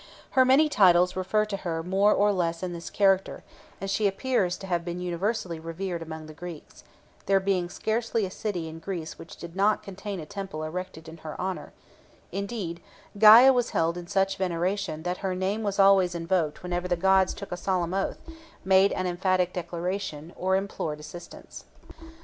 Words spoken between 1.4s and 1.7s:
to